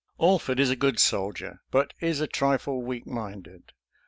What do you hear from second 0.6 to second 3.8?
a good soldier, but is a trifle weak minded.